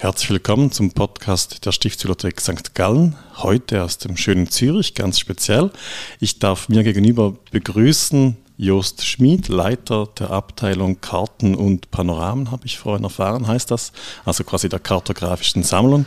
[0.00, 2.74] Herzlich willkommen zum Podcast der Stiftsbibliothek St.
[2.74, 3.16] Gallen.
[3.36, 5.70] Heute aus dem schönen Zürich, ganz speziell.
[6.20, 12.78] Ich darf mir gegenüber begrüßen Jost Schmid, Leiter der Abteilung Karten und Panoramen, habe ich
[12.78, 13.92] vorhin erfahren, heißt das.
[14.24, 16.06] Also quasi der kartografischen Sammlung.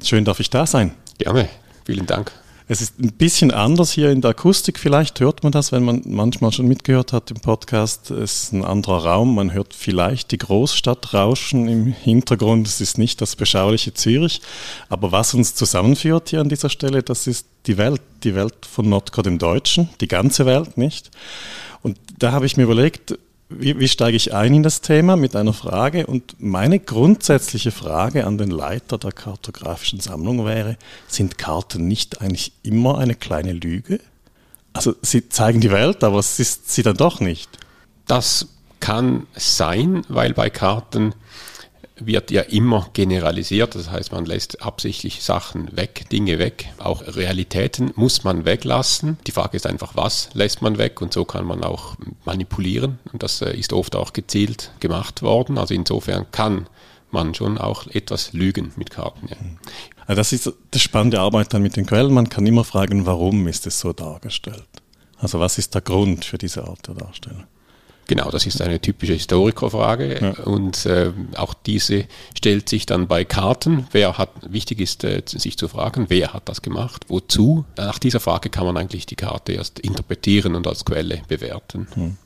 [0.00, 0.94] Schön darf ich da sein.
[1.18, 1.48] Gerne,
[1.84, 2.30] vielen Dank.
[2.72, 4.78] Es ist ein bisschen anders hier in der Akustik.
[4.78, 8.12] Vielleicht hört man das, wenn man manchmal schon mitgehört hat im Podcast.
[8.12, 9.34] Es ist ein anderer Raum.
[9.34, 12.68] Man hört vielleicht die Großstadt rauschen im Hintergrund.
[12.68, 14.40] Es ist nicht das beschauliche Zürich.
[14.88, 18.02] Aber was uns zusammenführt hier an dieser Stelle, das ist die Welt.
[18.22, 19.88] Die Welt von Notco dem Deutschen.
[20.00, 21.10] Die ganze Welt, nicht?
[21.82, 23.18] Und da habe ich mir überlegt,
[23.50, 26.06] wie, wie steige ich ein in das Thema mit einer Frage?
[26.06, 30.76] Und meine grundsätzliche Frage an den Leiter der kartografischen Sammlung wäre,
[31.08, 34.00] sind Karten nicht eigentlich immer eine kleine Lüge?
[34.72, 37.50] Also sie zeigen die Welt, aber es ist sie dann doch nicht.
[38.06, 38.46] Das
[38.78, 41.14] kann sein, weil bei Karten
[42.06, 43.74] wird ja immer generalisiert.
[43.74, 46.72] Das heißt, man lässt absichtlich Sachen weg, Dinge weg.
[46.78, 49.18] Auch Realitäten muss man weglassen.
[49.26, 51.00] Die Frage ist einfach, was lässt man weg?
[51.00, 52.98] Und so kann man auch manipulieren.
[53.12, 55.58] Und das äh, ist oft auch gezielt gemacht worden.
[55.58, 56.66] Also insofern kann
[57.10, 59.28] man schon auch etwas lügen mit Karten.
[59.28, 60.14] Ja.
[60.14, 62.12] Das ist das spannende Arbeit dann mit den Quellen.
[62.12, 64.66] Man kann immer fragen, warum ist es so dargestellt?
[65.18, 67.44] Also was ist der Grund für diese Art der Darstellung?
[68.10, 70.44] Genau, das ist eine typische Historikerfrage ja.
[70.44, 73.86] und äh, auch diese stellt sich dann bei Karten.
[73.92, 77.64] Wer hat, wichtig ist, äh, sich zu fragen, wer hat das gemacht, wozu?
[77.76, 81.86] Nach dieser Frage kann man eigentlich die Karte erst interpretieren und als Quelle bewerten.
[81.94, 82.16] Hm.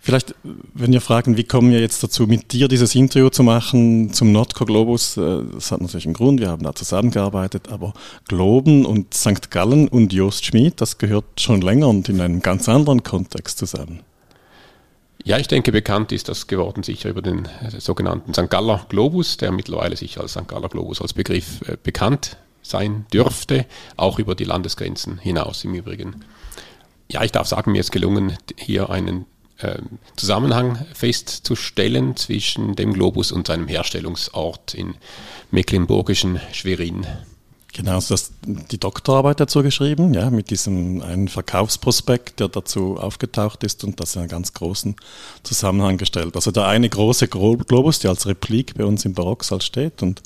[0.00, 0.34] Vielleicht,
[0.74, 4.32] wenn wir fragen, wie kommen wir jetzt dazu, mit dir dieses Interview zu machen zum
[4.32, 5.16] Nordco Globus?
[5.18, 7.92] Äh, das hat natürlich einen Grund, wir haben da zusammengearbeitet, aber
[8.26, 9.52] Globen und St.
[9.52, 14.00] Gallen und Jost Schmid, das gehört schon länger und in einem ganz anderen Kontext zusammen.
[15.26, 18.48] Ja, ich denke, bekannt ist das geworden sicher über den äh, sogenannten St.
[18.48, 20.46] Galler Globus, der mittlerweile sicher als St.
[20.46, 23.66] Galler Globus als Begriff äh, bekannt sein dürfte,
[23.96, 26.24] auch über die Landesgrenzen hinaus im Übrigen.
[27.10, 29.26] Ja, ich darf sagen, mir ist gelungen, hier einen
[29.58, 29.78] äh,
[30.14, 34.94] Zusammenhang festzustellen zwischen dem Globus und seinem Herstellungsort in
[35.50, 37.04] mecklenburgischen Schwerin.
[37.76, 43.62] Genau, also das, die Doktorarbeit dazu geschrieben, ja, mit diesem einen Verkaufsprospekt, der dazu aufgetaucht
[43.64, 44.96] ist und das in einen ganz großen
[45.42, 46.36] Zusammenhang gestellt.
[46.36, 50.22] Also der eine große Globus, der als Replik bei uns im Barocksaal steht und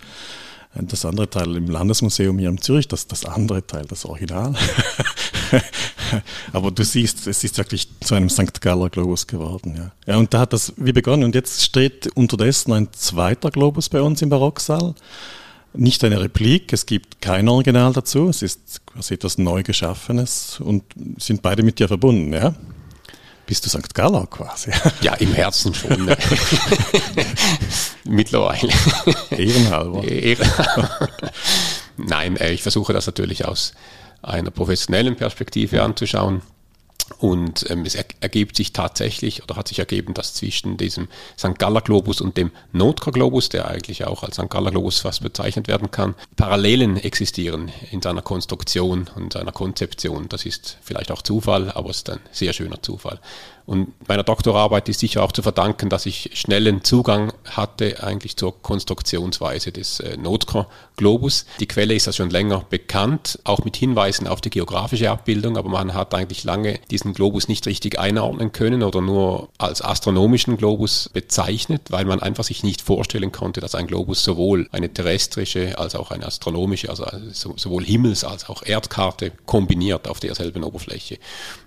[0.75, 4.55] das andere Teil im Landesmuseum hier in Zürich, das, das andere Teil, das Original.
[6.53, 8.61] Aber du siehst, es ist wirklich zu einem St.
[8.61, 9.75] Galler Globus geworden.
[9.77, 9.91] Ja.
[10.07, 11.25] ja, und da hat das wie begonnen.
[11.25, 14.95] Und jetzt steht unterdessen ein zweiter Globus bei uns im Barocksaal
[15.73, 20.83] nicht eine Replik, es gibt kein Original dazu, es ist quasi etwas neu geschaffenes und
[21.19, 22.55] sind beide mit dir verbunden, ja?
[23.47, 23.95] Bist du St.
[23.95, 24.71] Gallau quasi?
[25.01, 26.07] Ja, im Herzen schon.
[26.07, 26.17] Ne?
[28.05, 28.73] Mittlerweile.
[29.31, 30.05] Ehrenhalber.
[30.09, 31.09] Ehrenhalber.
[31.97, 33.73] Nein, äh, ich versuche das natürlich aus
[34.23, 36.43] einer professionellen Perspektive anzuschauen.
[37.19, 41.59] Und ähm, es ergibt sich tatsächlich oder hat sich ergeben, dass zwischen diesem St.
[41.59, 44.51] Galler Globus und dem Notka Globus, der eigentlich auch als St.
[44.51, 50.29] Galler Globus fast bezeichnet werden kann, Parallelen existieren in seiner Konstruktion und seiner Konzeption.
[50.29, 53.21] Das ist vielleicht auch Zufall, aber es ist ein sehr schöner Zufall.
[53.67, 58.61] Und meiner Doktorarbeit ist sicher auch zu verdanken, dass ich schnellen Zugang hatte eigentlich zur
[58.63, 61.47] Konstruktionsweise des äh, Notker-Globus.
[61.61, 65.69] Die Quelle ist ja schon länger bekannt, auch mit Hinweisen auf die geografische Abbildung, aber
[65.69, 71.09] man hat eigentlich lange diesen Globus nicht richtig einordnen können oder nur als astronomischen Globus
[71.13, 75.95] bezeichnet, weil man einfach sich nicht vorstellen konnte, dass ein Globus sowohl eine terrestrische als
[75.95, 81.19] auch eine astronomische, also sowohl Himmels- als auch Erdkarte kombiniert auf derselben Oberfläche.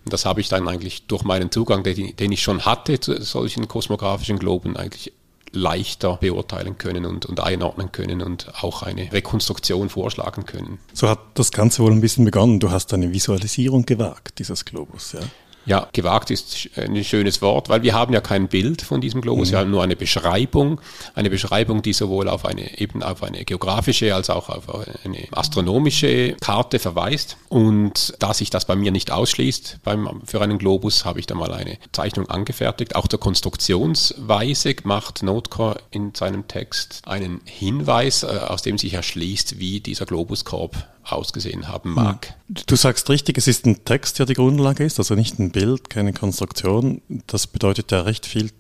[0.06, 3.22] Und das habe ich dann eigentlich durch meinen Zugang, den, den ich schon hatte zu
[3.22, 5.14] solchen kosmografischen Globen, eigentlich
[5.54, 10.80] leichter beurteilen können und, und einordnen können und auch eine Rekonstruktion vorschlagen können.
[10.94, 12.60] So hat das Ganze wohl ein bisschen begonnen.
[12.60, 15.20] Du hast eine Visualisierung gewagt, dieses Globus, ja?
[15.66, 19.50] Ja, gewagt ist ein schönes Wort, weil wir haben ja kein Bild von diesem Globus,
[19.50, 19.52] mhm.
[19.52, 20.82] wir haben nur eine Beschreibung,
[21.16, 24.64] eine Beschreibung, die sowohl auf eine eben auf eine geografische als auch auf
[25.06, 27.38] eine astronomische Karte verweist.
[27.50, 31.36] Und da sich das bei mir nicht ausschließt beim, für einen Globus, habe ich da
[31.36, 32.96] mal eine Zeichnung angefertigt.
[32.96, 39.60] Auch der Konstruktionsweise macht Notcore in seinem Text einen Hinweis, äh, aus dem sich erschließt,
[39.60, 42.34] wie dieser Globuskorb ausgesehen haben mag.
[42.68, 45.90] Du sagst richtig, es ist ein Text, der die Grundlage ist, also nicht ein Bild,
[45.90, 47.02] keine Konstruktion.
[47.28, 48.52] Das bedeutet ja recht viel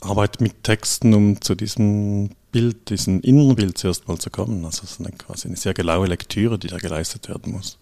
[0.00, 4.64] Arbeit mit Texten, um zu diesem Bild, diesem Innenbild zuerst mal zu kommen.
[4.64, 7.78] Also es ist eine, quasi eine sehr genaue Lektüre, die da geleistet werden muss.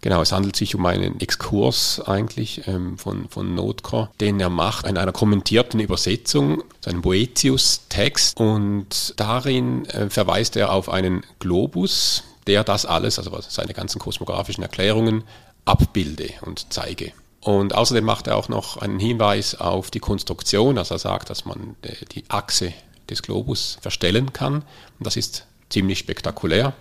[0.00, 4.86] Genau, es handelt sich um einen Exkurs eigentlich ähm, von, von Notker, den er macht
[4.86, 8.38] in einer kommentierten Übersetzung, seinen Boetius-Text.
[8.38, 14.62] Und darin äh, verweist er auf einen Globus, der das alles, also seine ganzen kosmografischen
[14.62, 15.24] Erklärungen,
[15.64, 17.12] abbilde und zeige.
[17.46, 21.44] Und außerdem macht er auch noch einen Hinweis auf die Konstruktion, also er sagt, dass
[21.44, 22.72] man äh, die Achse
[23.08, 24.54] des Globus verstellen kann.
[24.54, 26.72] Und das ist ziemlich spektakulär,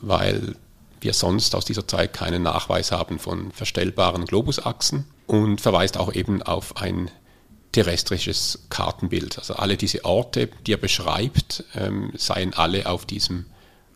[0.00, 0.56] weil
[1.00, 6.42] wir sonst aus dieser Zeit keinen Nachweis haben von verstellbaren Globusachsen und verweist auch eben
[6.42, 7.08] auf ein
[7.70, 9.38] terrestrisches Kartenbild.
[9.38, 13.46] Also alle diese Orte, die er beschreibt, ähm, seien alle auf diesem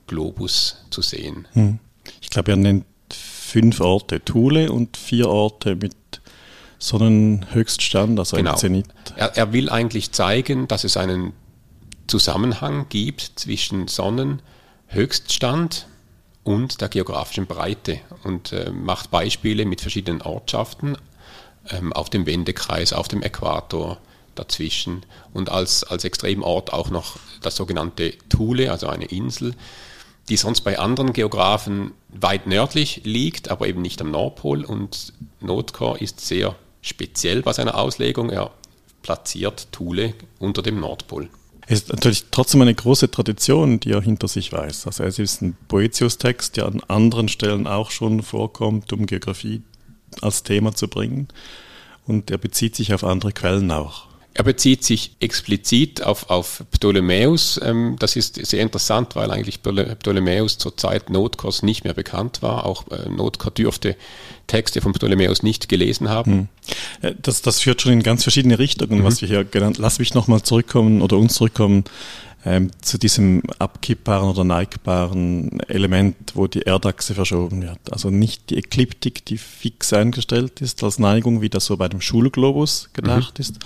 [0.06, 1.48] Globus zu sehen.
[1.54, 1.80] Hm.
[2.20, 2.84] Ich glaube, er nennt
[3.56, 5.96] fünf Orte Thule und vier Orte mit
[6.78, 8.54] Sonnenhöchststand, also genau.
[8.54, 8.84] Zenit.
[9.16, 11.32] Er, er will eigentlich zeigen, dass es einen
[12.06, 15.86] Zusammenhang gibt zwischen Sonnenhöchststand
[16.44, 20.98] und der geografischen Breite und äh, macht Beispiele mit verschiedenen Ortschaften
[21.70, 23.96] ähm, auf dem Wendekreis, auf dem Äquator
[24.34, 29.54] dazwischen und als, als Extremort auch noch das sogenannte Thule, also eine Insel,
[30.28, 36.00] die sonst bei anderen Geografen weit nördlich liegt, aber eben nicht am Nordpol und Notker
[36.00, 38.30] ist sehr speziell bei seiner Auslegung.
[38.30, 38.50] Er
[39.02, 41.28] platziert Thule unter dem Nordpol.
[41.68, 44.86] Es ist natürlich trotzdem eine große Tradition, die er hinter sich weiß.
[44.86, 49.62] Also es ist ein Boetius-Text, der an anderen Stellen auch schon vorkommt, um Geografie
[50.20, 51.28] als Thema zu bringen.
[52.06, 54.05] Und er bezieht sich auf andere Quellen auch.
[54.36, 57.58] Er bezieht sich explizit auf, auf Ptolemäus.
[57.64, 62.66] Ähm, das ist sehr interessant, weil eigentlich Ptolemäus zur Zeit Notkos nicht mehr bekannt war.
[62.66, 63.96] Auch äh, Notkos dürfte
[64.46, 66.32] Texte von Ptolemäus nicht gelesen haben.
[66.32, 66.48] Hm.
[67.00, 69.04] Äh, das, das führt schon in ganz verschiedene Richtungen, mhm.
[69.04, 71.84] was wir hier genannt Lass mich nochmal zurückkommen oder uns zurückkommen
[72.44, 77.90] ähm, zu diesem abkippbaren oder neigbaren Element, wo die Erdachse verschoben wird.
[77.90, 82.02] Also nicht die Ekliptik, die fix eingestellt ist als Neigung, wie das so bei dem
[82.02, 83.40] Schulglobus gedacht mhm.
[83.40, 83.58] ist,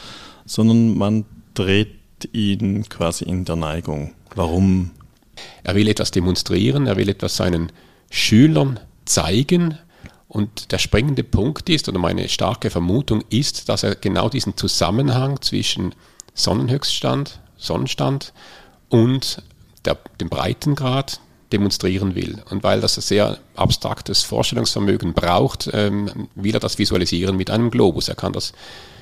[0.51, 1.25] sondern man
[1.55, 1.95] dreht
[2.33, 4.15] ihn quasi in der Neigung.
[4.35, 4.91] Warum?
[5.63, 7.71] Er will etwas demonstrieren, er will etwas seinen
[8.11, 9.79] Schülern zeigen.
[10.27, 15.41] Und der springende Punkt ist, oder meine starke Vermutung ist, dass er genau diesen Zusammenhang
[15.41, 15.95] zwischen
[16.35, 18.33] Sonnenhöchststand, Sonnenstand
[18.89, 19.45] und
[19.85, 21.21] der, dem Breitengrad
[21.53, 22.43] demonstrieren will.
[22.51, 27.71] Und weil das ein sehr abstraktes Vorstellungsvermögen braucht, ähm, will er das visualisieren mit einem
[27.71, 28.09] Globus.
[28.09, 28.53] Er kann das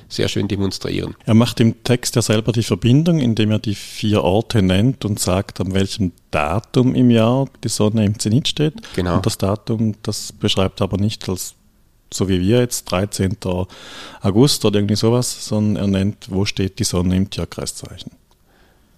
[0.09, 1.15] sehr schön demonstrieren.
[1.25, 5.19] Er macht im Text ja selber die Verbindung, indem er die vier Orte nennt und
[5.19, 8.73] sagt, an welchem Datum im Jahr die Sonne im Zenit steht.
[8.95, 9.15] Genau.
[9.15, 11.55] Und das Datum, das beschreibt aber nicht als
[12.11, 13.37] so wie wir jetzt, 13.
[14.21, 18.11] August oder irgendwie sowas, sondern er nennt, wo steht die Sonne im Tierkreiszeichen.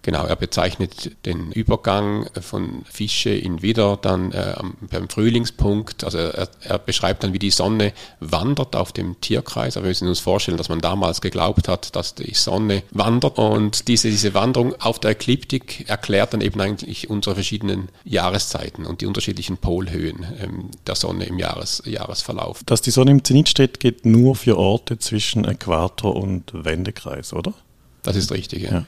[0.04, 4.56] Genau, er bezeichnet den Übergang von Fische in Widder dann äh,
[4.90, 6.04] beim Frühlingspunkt.
[6.04, 9.78] Also er, er, beschreibt dann, wie die Sonne wandert auf dem Tierkreis.
[9.78, 13.38] Aber wir müssen uns vorstellen, dass man damals geglaubt hat, dass die Sonne wandert.
[13.38, 19.02] Und diese, diese Wanderung auf der Ekliptik erklärt dann eben eigentlich unsere verschiedenen Jahreszeiten und
[19.02, 22.64] die unterschiedlichen Polhöhen ähm, der Sonne im Jahres, Jahresverlauf.
[22.66, 27.54] Dass die Sonne im Zenit steht, geht nur für Orte zwischen Äquator und Wendekreis, oder?
[28.02, 28.72] Das ist richtig, ja.
[28.72, 28.86] ja.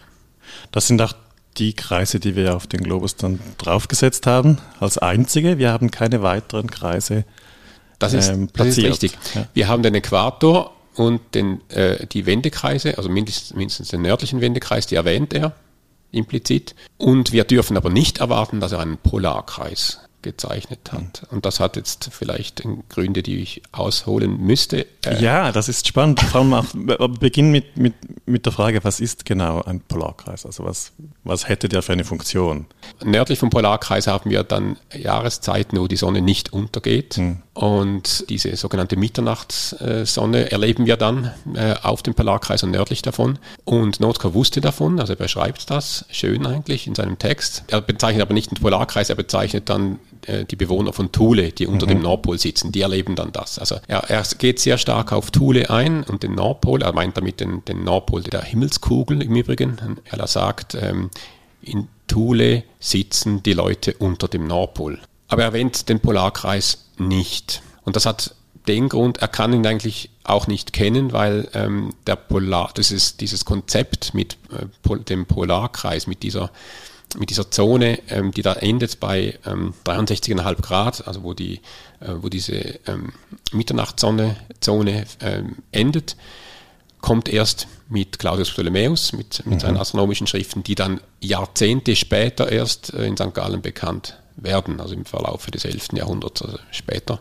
[0.71, 1.13] Das sind auch
[1.57, 5.57] die Kreise, die wir auf den Globus dann draufgesetzt haben, als einzige.
[5.57, 7.25] Wir haben keine weiteren Kreise
[7.99, 8.89] das ist, ähm, platziert.
[8.89, 9.35] Das ist richtig.
[9.35, 9.47] Ja.
[9.53, 14.87] Wir haben den Äquator und den, äh, die Wendekreise, also mindestens, mindestens den nördlichen Wendekreis,
[14.87, 15.53] die erwähnt er
[16.11, 16.75] implizit.
[16.97, 21.27] Und wir dürfen aber nicht erwarten, dass er einen Polarkreis gezeichnet hat.
[21.29, 24.87] Und das hat jetzt vielleicht Gründe, die ich ausholen müsste.
[25.05, 26.21] Äh, ja, das ist spannend.
[26.21, 27.93] Vor allem auch, beginnen mit, mit,
[28.25, 30.45] mit der Frage, was ist genau ein Polarkreis?
[30.45, 30.91] Also was,
[31.23, 32.65] was hätte der für eine Funktion?
[33.03, 37.15] Nördlich vom Polarkreis haben wir dann Jahreszeiten, wo die Sonne nicht untergeht.
[37.15, 37.37] Hm.
[37.53, 43.37] Und diese sogenannte Mitternachtssonne erleben wir dann äh, auf dem Polarkreis und nördlich davon.
[43.63, 47.63] Und Notka wusste davon, also er beschreibt das schön eigentlich in seinem Text.
[47.67, 49.97] Er bezeichnet aber nicht den Polarkreis, er bezeichnet dann äh,
[50.45, 51.89] die Bewohner von Thule, die unter mhm.
[51.89, 53.59] dem Nordpol sitzen, die erleben dann das.
[53.59, 57.39] Also er, er, geht sehr stark auf Thule ein und den Nordpol, er meint damit
[57.39, 59.77] den, den Nordpol der Himmelskugel im Übrigen.
[60.05, 61.09] Er sagt, ähm,
[61.61, 64.99] in Thule sitzen die Leute unter dem Nordpol.
[65.27, 67.61] Aber er erwähnt den Polarkreis nicht.
[67.83, 68.35] Und das hat
[68.67, 73.19] den Grund, er kann ihn eigentlich auch nicht kennen, weil ähm, der Polar, das ist
[73.19, 76.49] dieses Konzept mit äh, dem Polarkreis, mit dieser
[77.17, 81.55] mit dieser Zone, ähm, die da endet bei ähm, 63,5 Grad, also wo, die,
[81.99, 83.13] äh, wo diese ähm,
[83.51, 86.15] Mitternachtszone Zone, ähm, endet,
[87.01, 89.59] kommt erst mit Claudius Ptolemäus, mit, mit mhm.
[89.59, 93.33] seinen astronomischen Schriften, die dann Jahrzehnte später erst äh, in St.
[93.33, 95.89] Gallen bekannt werden, also im Verlauf des 11.
[95.93, 97.19] Jahrhunderts, also später.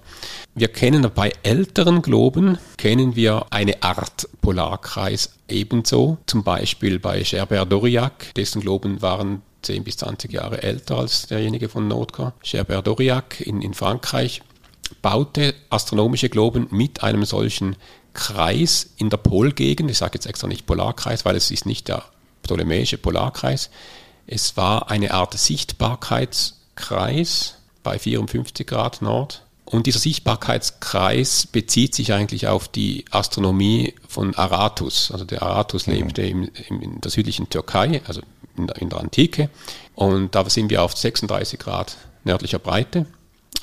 [0.55, 8.35] Wir kennen bei älteren Globen, kennen wir eine Art Polarkreis ebenso, zum Beispiel bei Gerbert-Doriac,
[8.35, 12.35] dessen Globen waren 10 bis 20 Jahre älter als derjenige von Notker.
[12.43, 14.43] Gerbert-Doriac in, in Frankreich
[15.01, 17.77] baute astronomische Globen mit einem solchen
[18.15, 19.91] Kreis in der Polgegend.
[19.91, 22.05] Ich sage jetzt extra nicht Polarkreis, weil es ist nicht der
[22.43, 23.71] ptolemäische Polarkreis.
[24.27, 29.43] Es war eine Art Sichtbarkeitskreis bei 54 Grad Nord.
[29.73, 35.11] Und dieser Sichtbarkeitskreis bezieht sich eigentlich auf die Astronomie von Aratus.
[35.11, 35.95] Also der Aratus mhm.
[35.95, 38.21] lebte im, im, in der südlichen Türkei, also
[38.57, 39.49] in der, in der Antike.
[39.95, 43.07] Und da sind wir auf 36 Grad nördlicher Breite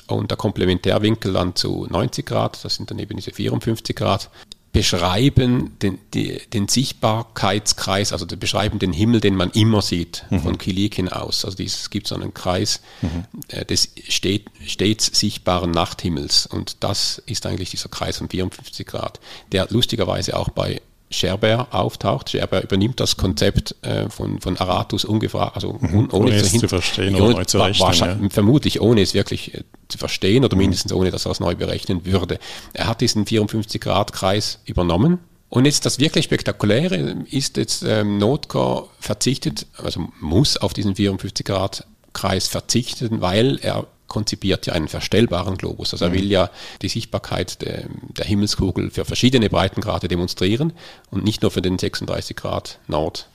[0.08, 4.30] und der Komplementärwinkel dann zu 90 Grad, das sind dann eben diese 54 Grad,
[4.72, 10.40] beschreiben den, die, den Sichtbarkeitskreis, also beschreiben den Himmel, den man immer sieht, mhm.
[10.40, 11.44] von Kilikin aus.
[11.44, 13.24] Also es gibt so einen Kreis mhm.
[13.48, 19.18] äh, des steht, stets sichtbaren Nachthimmels und das ist eigentlich dieser Kreis von 54 Grad,
[19.50, 22.30] der lustigerweise auch bei Scherber auftaucht.
[22.30, 25.94] Scherber übernimmt das Konzept äh, von, von Aratus ungefragt, also mhm.
[25.94, 28.22] ohne, ohne es zu verstehen oder neu zu rechnen.
[28.22, 28.28] Ja.
[28.30, 30.62] Vermutlich ohne es wirklich äh, zu verstehen oder mhm.
[30.62, 32.38] mindestens ohne, dass er es neu berechnen würde.
[32.72, 35.18] Er hat diesen 54-Grad-Kreis übernommen.
[35.48, 42.46] Und jetzt das wirklich Spektakuläre ist jetzt ähm, Notker verzichtet, also muss auf diesen 54-Grad-Kreis
[42.46, 45.94] verzichten, weil er konzipiert ja einen verstellbaren Globus.
[45.94, 46.14] Also er mhm.
[46.14, 46.50] will ja
[46.82, 47.84] die Sichtbarkeit der,
[48.16, 50.74] der, Himmelskugel für verschiedene Breitengrade demonstrieren
[51.10, 53.26] und nicht nur für den 36 Grad Nord.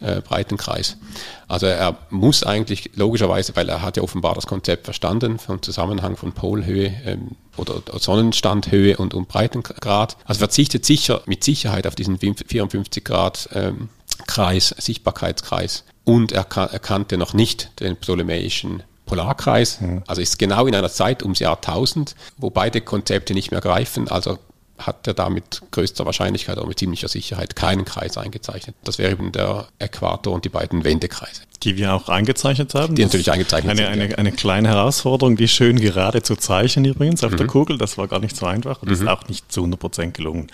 [0.00, 0.96] Äh, Breitenkreis.
[1.48, 6.16] Also er muss eigentlich logischerweise, weil er hat ja offenbar das Konzept verstanden vom Zusammenhang
[6.16, 10.16] von Polhöhe ähm, oder Sonnenstandhöhe und, und Breitengrad.
[10.24, 13.88] Also verzichtet sicher mit Sicherheit auf diesen 54 Grad ähm,
[14.28, 15.82] Kreis, Sichtbarkeitskreis.
[16.04, 19.80] Und er, er kannte noch nicht den ptolemäischen Polarkreis.
[20.06, 24.08] Also ist genau in einer Zeit ums Jahr 1000, wo beide Konzepte nicht mehr greifen.
[24.08, 24.38] Also
[24.78, 28.76] hat er da mit größter Wahrscheinlichkeit oder mit ziemlicher Sicherheit keinen Kreis eingezeichnet.
[28.84, 31.42] Das wäre eben der Äquator und die beiden Wendekreise.
[31.64, 32.94] Die wir auch eingezeichnet haben.
[32.94, 33.88] Die natürlich eingezeichnet eine, sind.
[33.90, 34.16] Eine, ja.
[34.16, 37.38] eine kleine Herausforderung, die schön gerade zu zeichnen übrigens auf mhm.
[37.38, 37.78] der Kugel.
[37.78, 38.94] Das war gar nicht so einfach und mhm.
[38.94, 40.46] ist auch nicht zu 100 Prozent gelungen.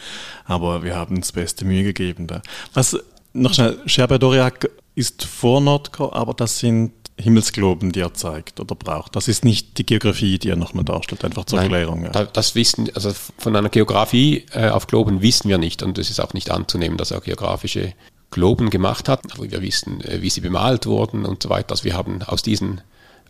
[0.46, 2.40] Aber wir haben uns beste Mühe gegeben da.
[2.72, 2.96] Was
[3.34, 9.14] noch schnell, Scherberdoriak ist vor Nordkor, aber das sind Himmelsgloben, die er zeigt oder braucht.
[9.14, 12.04] Das ist nicht die Geografie, die er nochmal darstellt, einfach zur Nein, Erklärung.
[12.04, 12.24] Ja.
[12.24, 16.20] Das wissen, also von einer Geografie äh, auf Globen wissen wir nicht und es ist
[16.20, 17.92] auch nicht anzunehmen, dass er geografische
[18.30, 19.20] Globen gemacht hat.
[19.32, 21.70] Aber wir wissen, äh, wie sie bemalt wurden und so weiter.
[21.70, 22.80] Also wir haben aus diesen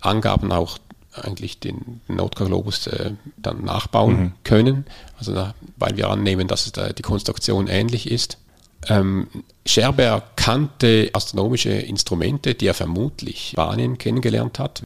[0.00, 0.78] Angaben auch
[1.12, 4.32] eigentlich den Notcar-Globus äh, dann nachbauen mhm.
[4.42, 4.86] können,
[5.18, 8.38] also weil wir annehmen, dass es da die Konstruktion ähnlich ist.
[8.88, 9.28] Ähm,
[9.66, 14.82] Scherber kannte astronomische Instrumente, die er vermutlich Spanien kennengelernt hat.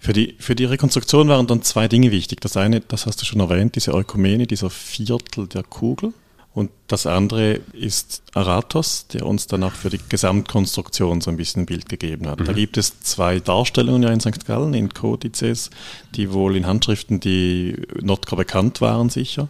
[0.00, 2.40] Für die, für die Rekonstruktion waren dann zwei Dinge wichtig.
[2.40, 6.12] Das eine, das hast du schon erwähnt, diese Eukumene, dieser Viertel der Kugel.
[6.54, 11.66] Und das andere ist Aratos, der uns danach für die Gesamtkonstruktion so ein bisschen ein
[11.66, 12.40] Bild gegeben hat.
[12.40, 12.46] Mhm.
[12.46, 14.44] Da gibt es zwei Darstellungen ja in St.
[14.44, 15.70] Gallen, in Kodizes,
[16.16, 19.48] die wohl in Handschriften, die Nordka bekannt waren, sicher.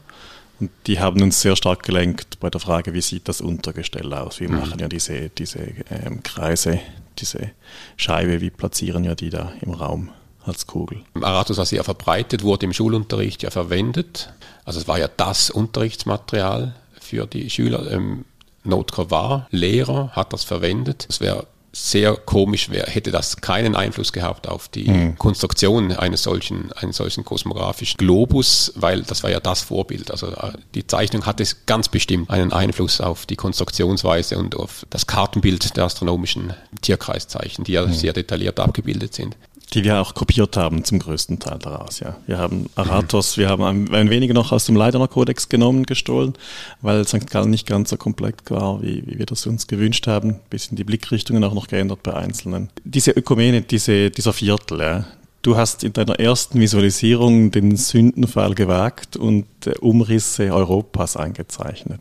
[0.60, 4.40] Und die haben uns sehr stark gelenkt bei der Frage, wie sieht das Untergestell aus?
[4.40, 4.56] Wir mhm.
[4.56, 5.60] machen ja diese, diese
[5.90, 6.80] ähm, Kreise,
[7.18, 7.50] diese
[7.96, 10.10] Scheibe, wie platzieren ja die da im Raum
[10.44, 11.02] als Kugel?
[11.20, 14.32] Aratus war sehr verbreitet, wurde im Schulunterricht ja verwendet.
[14.64, 17.90] Also es war ja das Unterrichtsmaterial für die Schüler.
[17.90, 18.24] Ähm,
[18.64, 21.06] Notker war Lehrer, hat das verwendet.
[21.08, 25.18] Es wäre sehr komisch wäre, hätte das keinen Einfluss gehabt auf die mhm.
[25.18, 30.10] Konstruktion eines solchen, eines solchen kosmografischen Globus, weil das war ja das Vorbild.
[30.10, 35.06] Also äh, die Zeichnung hatte ganz bestimmt einen Einfluss auf die Konstruktionsweise und auf das
[35.06, 37.92] Kartenbild der astronomischen Tierkreiszeichen, die ja mhm.
[37.92, 39.36] sehr detailliert abgebildet sind.
[39.74, 42.16] Die wir auch kopiert haben, zum größten Teil daraus, ja.
[42.26, 43.40] Wir haben Aratos, mhm.
[43.40, 46.32] wir haben ein, ein wenig noch aus dem Leidener Kodex genommen, gestohlen,
[46.80, 47.30] weil St.
[47.30, 50.36] Gallen nicht ganz so komplett war, wie, wie wir das uns gewünscht haben.
[50.48, 52.70] Bisschen die Blickrichtungen auch noch geändert bei Einzelnen.
[52.84, 55.04] Diese Ökumene, diese, dieser Viertel, ja.
[55.42, 59.46] Du hast in deiner ersten Visualisierung den Sündenfall gewagt und
[59.80, 62.00] Umrisse Europas eingezeichnet,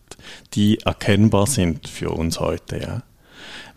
[0.54, 3.04] die erkennbar sind für uns heute, ja.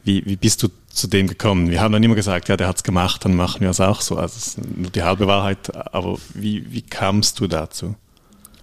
[0.03, 1.71] Wie, wie bist du zu dem gekommen?
[1.71, 4.01] Wir haben dann immer gesagt, ja, der hat es gemacht, dann machen wir es auch
[4.01, 4.17] so.
[4.17, 5.75] Also es ist nur die halbe Wahrheit.
[5.95, 7.95] Aber wie, wie kamst du dazu?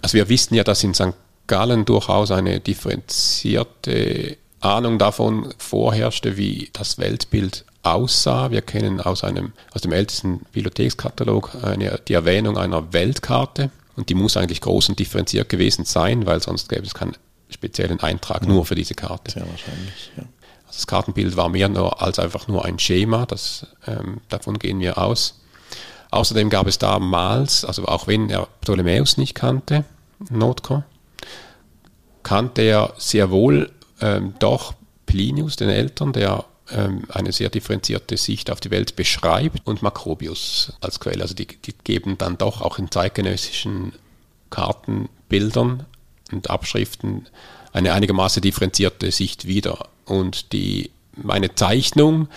[0.02, 1.14] Also wir wissen ja, dass in St.
[1.46, 8.50] Gallen durchaus eine differenzierte Ahnung davon vorherrschte, wie das Weltbild aussah.
[8.50, 14.14] Wir kennen aus, einem, aus dem ältesten Bibliothekskatalog eine, die Erwähnung einer Weltkarte und die
[14.14, 17.16] muss eigentlich groß und differenziert gewesen sein, weil sonst gäbe es keinen
[17.48, 19.30] speziellen Eintrag nur für diese Karte.
[19.30, 20.24] Sehr wahrscheinlich, ja.
[20.68, 24.98] Das Kartenbild war mehr nur als einfach nur ein Schema, das, ähm, davon gehen wir
[24.98, 25.40] aus.
[26.10, 29.84] Außerdem gab es damals, also auch wenn er Ptolemäus nicht kannte,
[30.30, 30.84] Notko,
[32.22, 33.70] kannte er sehr wohl
[34.00, 34.74] ähm, doch
[35.06, 40.72] Plinius, den Eltern, der ähm, eine sehr differenzierte Sicht auf die Welt beschreibt, und Macrobius
[40.80, 41.22] als Quelle.
[41.22, 43.92] Also die, die geben dann doch auch in zeitgenössischen
[44.50, 45.86] Kartenbildern
[46.32, 47.26] und Abschriften
[47.78, 49.88] eine einigermaßen differenzierte Sicht wieder.
[50.04, 52.28] Und die, meine Zeichnung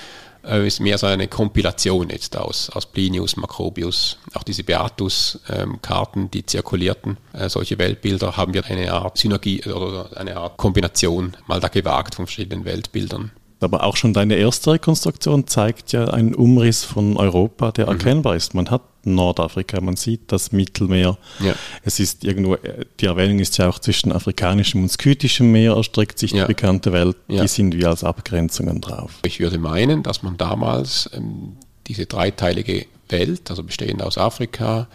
[0.46, 6.32] äh, ist mehr so eine Kompilation jetzt aus, aus Plinius, Macrobius, auch diese Beatus-Karten, ähm,
[6.32, 11.60] die zirkulierten, äh, solche Weltbilder, haben wir eine Art Synergie oder eine Art Kombination mal
[11.60, 13.32] da gewagt von verschiedenen Weltbildern.
[13.62, 17.92] Aber auch schon deine erste Rekonstruktion zeigt ja einen Umriss von Europa, der mhm.
[17.92, 18.56] erkennbar ist.
[18.56, 21.18] Man hat Nordafrika, man sieht das Mittelmeer.
[21.40, 21.54] Ja.
[21.84, 22.58] Es ist irgendwo,
[23.00, 26.46] die Erwähnung ist ja auch zwischen afrikanischem und skytischem Meer erstreckt sich ja.
[26.46, 27.18] die bekannte Welt.
[27.28, 27.44] Ja.
[27.44, 29.20] Die sind wie als Abgrenzungen drauf.
[29.26, 34.88] Ich würde meinen, dass man damals ähm, diese dreiteilige Welt, also bestehend aus Afrika,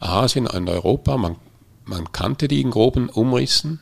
[0.00, 1.36] Asien und Europa, man,
[1.84, 3.80] man kannte die in groben Umrissen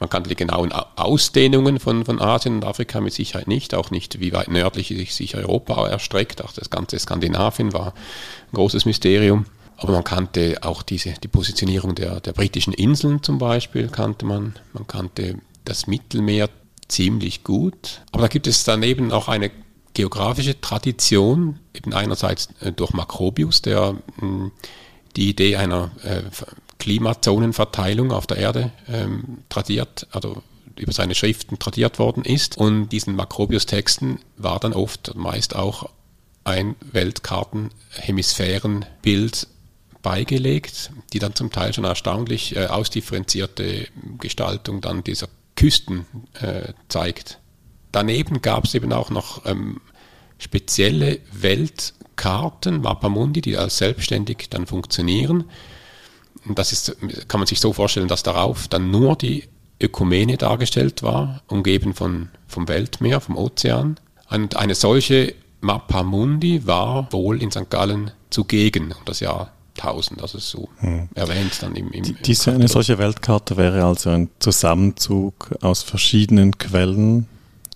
[0.00, 4.18] man kannte die genauen Ausdehnungen von, von Asien und Afrika mit Sicherheit nicht, auch nicht,
[4.18, 6.42] wie weit nördlich sich Europa erstreckt.
[6.42, 9.44] Auch das ganze Skandinavien war ein großes Mysterium.
[9.76, 14.54] Aber man kannte auch diese, die Positionierung der, der britischen Inseln zum Beispiel, kannte man.
[14.72, 16.48] Man kannte das Mittelmeer
[16.88, 18.00] ziemlich gut.
[18.10, 19.50] Aber da gibt es daneben auch eine
[19.92, 24.50] geografische Tradition, eben einerseits äh, durch Macrobius, der hm,
[25.16, 26.22] die Idee einer äh,
[26.80, 30.42] Klimazonenverteilung auf der Erde ähm, tradiert, also
[30.76, 32.58] über seine Schriften tradiert worden ist.
[32.58, 35.88] Und diesen Makrobius-Texten war dann oft meist auch
[36.42, 39.46] ein Weltkartenhemisphärenbild
[40.02, 46.06] beigelegt, die dann zum Teil schon erstaunlich äh, ausdifferenzierte Gestaltung dann dieser Küsten
[46.40, 47.38] äh, zeigt.
[47.92, 49.80] Daneben gab es eben auch noch ähm,
[50.38, 55.44] spezielle Weltkarten, Mappamundi, die als selbstständig dann funktionieren,
[56.46, 56.96] das ist,
[57.28, 59.44] kann man sich so vorstellen, dass darauf dann nur die
[59.80, 63.98] Ökumene dargestellt war, umgeben von, vom Weltmeer, vom Ozean.
[64.30, 67.70] Und eine solche Mappa Mundi war wohl in St.
[67.70, 71.08] Gallen zugegen um das Jahr 1000, also so hm.
[71.14, 76.58] erwähnt dann im, im, im Diese, Eine solche Weltkarte wäre also ein Zusammenzug aus verschiedenen
[76.58, 77.26] Quellen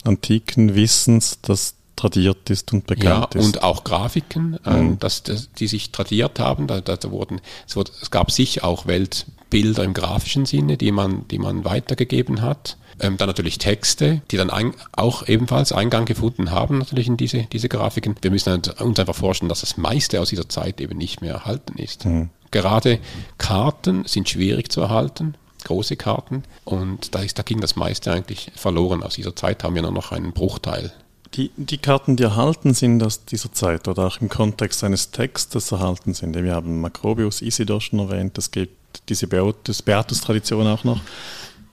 [0.04, 3.46] antiken Wissens, das tradiert ist und bekannt ja, ist.
[3.46, 4.98] Und auch Grafiken, äh, mhm.
[4.98, 6.66] dass, dass, die sich tradiert haben.
[6.66, 11.26] Da, da wurden, es, wurde, es gab sicher auch Weltbilder im grafischen Sinne, die man,
[11.28, 12.76] die man weitergegeben hat.
[13.00, 17.42] Ähm, dann natürlich Texte, die dann ein, auch ebenfalls Eingang gefunden haben, natürlich in diese,
[17.52, 18.14] diese Grafiken.
[18.22, 21.76] Wir müssen uns einfach vorstellen, dass das meiste aus dieser Zeit eben nicht mehr erhalten
[21.78, 22.04] ist.
[22.04, 22.30] Mhm.
[22.52, 23.00] Gerade
[23.36, 28.52] Karten sind schwierig zu erhalten große Karten und da, ist, da ging das meiste eigentlich
[28.54, 29.02] verloren.
[29.02, 30.92] Aus dieser Zeit haben wir nur noch einen Bruchteil
[31.34, 35.72] die, die Karten, die erhalten sind aus dieser Zeit oder auch im Kontext eines Textes
[35.72, 41.00] erhalten sind, wir haben Macrobius, Isidor schon erwähnt, es gibt diese Beatus-Tradition auch noch,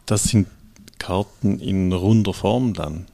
[0.06, 0.48] das sind
[0.98, 3.08] Karten in runder Form dann.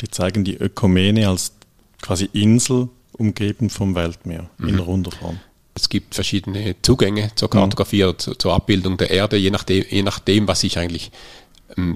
[0.00, 1.52] Die zeigen die Ökumene als
[2.00, 4.68] quasi Insel umgeben vom Weltmeer mhm.
[4.68, 5.38] in runder Form.
[5.74, 10.46] Es gibt verschiedene Zugänge zur Kartografie oder zur Abbildung der Erde, je nachdem, je nachdem
[10.46, 11.10] was ich eigentlich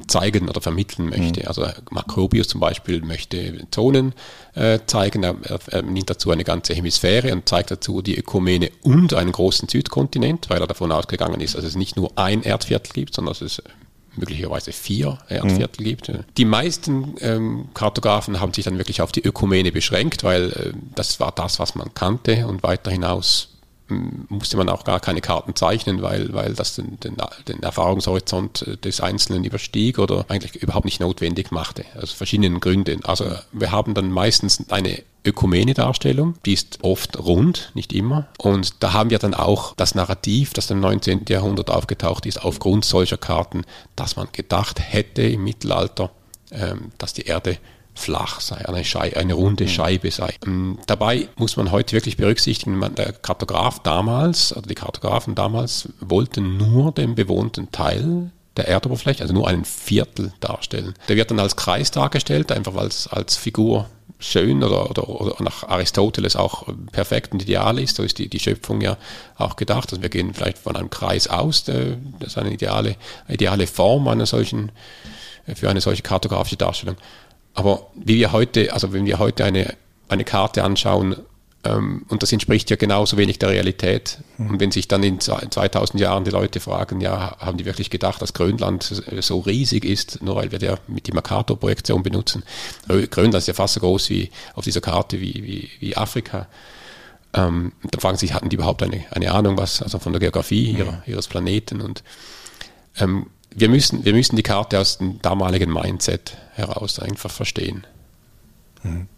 [0.07, 1.41] zeigen oder vermitteln möchte.
[1.41, 1.47] Mhm.
[1.47, 4.15] Also Macrobius zum Beispiel möchte Zonen
[4.55, 5.37] äh, zeigen, er,
[5.71, 10.49] er, nimmt dazu eine ganze Hemisphäre und zeigt dazu die Ökumene und einen großen Südkontinent,
[10.51, 13.63] weil er davon ausgegangen ist, dass es nicht nur ein Erdviertel gibt, sondern dass es
[14.17, 15.89] möglicherweise vier Erdviertel mhm.
[15.89, 16.13] gibt.
[16.37, 21.21] Die meisten ähm, Kartografen haben sich dann wirklich auf die Ökumene beschränkt, weil äh, das
[21.21, 23.56] war das, was man kannte und weiter hinaus
[23.89, 29.01] musste man auch gar keine Karten zeichnen, weil, weil das den, den, den, Erfahrungshorizont des
[29.01, 31.85] Einzelnen überstieg oder eigentlich überhaupt nicht notwendig machte.
[32.01, 33.05] Aus verschiedenen Gründen.
[33.05, 38.29] Also wir haben dann meistens eine Ökumene-Darstellung, die ist oft rund, nicht immer.
[38.39, 41.25] Und da haben wir dann auch das Narrativ, das im 19.
[41.29, 43.65] Jahrhundert aufgetaucht ist, aufgrund solcher Karten,
[43.97, 46.11] dass man gedacht hätte im Mittelalter,
[46.53, 47.59] ähm, dass die Erde
[47.97, 49.69] flach sei, eine, Schei eine runde mhm.
[49.69, 50.35] Scheibe sei.
[50.47, 55.89] Ähm, dabei muss man heute wirklich berücksichtigen, man, der Kartograf damals, also die Kartografen damals,
[56.01, 60.95] wollten nur den bewohnten Teil der Erdoberfläche, also nur einen Viertel darstellen.
[61.09, 65.43] Der wird dann als Kreis dargestellt, einfach weil es als Figur schön oder, oder, oder
[65.43, 67.97] nach Aristoteles auch perfekt und ideal ist.
[67.97, 68.97] So ist die, die Schöpfung ja
[69.37, 69.91] auch gedacht.
[69.91, 71.77] Also wir gehen vielleicht von einem Kreis aus, das
[72.21, 72.97] ist eine ideale,
[73.29, 74.73] ideale Form einer solchen,
[75.55, 76.97] für eine solche kartografische Darstellung.
[77.57, 79.75] Aber wie wir heute, also wenn wir heute eine,
[80.09, 81.17] eine Karte anschauen,
[81.65, 84.19] ähm, und das entspricht ja genauso wenig der Realität.
[84.39, 84.51] Mhm.
[84.51, 88.23] Und wenn sich dann in 2000 Jahren die Leute fragen, ja, haben die wirklich gedacht,
[88.23, 88.83] dass Grönland
[89.21, 92.45] so riesig ist, nur weil wir der mit die Mercator-Projektion benutzen.
[92.87, 96.47] Grönland ist ja fast so groß wie auf dieser Karte wie, wie, wie Afrika.
[97.33, 100.73] Ähm, da fragen sie, hatten die überhaupt eine, eine Ahnung, was, also von der Geografie
[100.73, 102.05] ihrer, ihres Planeten und
[102.99, 107.87] ähm, wir müssen, wir müssen die Karte aus dem damaligen Mindset heraus einfach verstehen.
[108.83, 109.09] Mhm.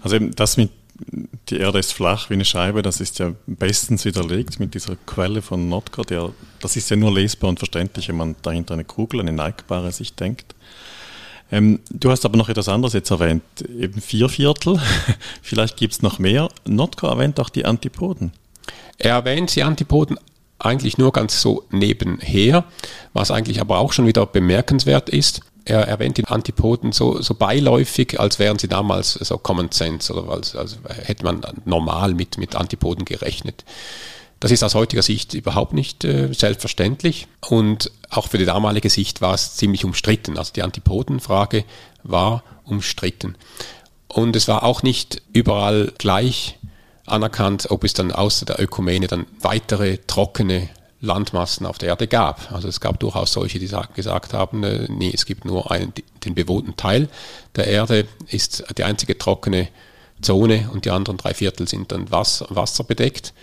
[0.00, 0.70] Also eben das mit
[1.48, 5.42] die Erde ist flach wie eine Scheibe, das ist ja bestens widerlegt mit dieser Quelle
[5.42, 6.02] von Notker.
[6.02, 9.90] Der, das ist ja nur lesbar und verständlich, wenn man dahinter eine Kugel, eine neigbare
[9.90, 10.54] sich denkt.
[11.50, 13.42] Ähm, du hast aber noch etwas anderes jetzt erwähnt,
[13.78, 14.80] eben vier Viertel.
[15.42, 16.48] Vielleicht gibt es noch mehr.
[16.64, 18.32] Notker erwähnt auch die Antipoden.
[18.98, 20.18] Er erwähnt die Antipoden
[20.64, 22.64] eigentlich nur ganz so nebenher,
[23.12, 25.40] was eigentlich aber auch schon wieder bemerkenswert ist.
[25.64, 30.32] Er erwähnt die Antipoden so, so beiläufig, als wären sie damals so Common Sense oder
[30.32, 33.64] als, als hätte man normal mit, mit Antipoden gerechnet.
[34.40, 39.20] Das ist aus heutiger Sicht überhaupt nicht äh, selbstverständlich und auch für die damalige Sicht
[39.20, 40.36] war es ziemlich umstritten.
[40.36, 41.64] Also die Antipodenfrage
[42.02, 43.36] war umstritten.
[44.08, 46.58] Und es war auch nicht überall gleich
[47.06, 50.68] anerkannt, ob es dann außer der Ökumene dann weitere trockene
[51.00, 52.52] Landmassen auf der Erde gab.
[52.52, 55.92] Also es gab durchaus solche, die gesagt haben, äh, nee, es gibt nur einen,
[56.24, 57.08] den bewohnten Teil
[57.56, 59.68] der Erde, ist die einzige trockene
[60.22, 63.34] Zone und die anderen drei Viertel sind dann Wasser, wasserbedeckt.